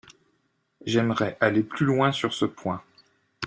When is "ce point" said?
2.33-2.81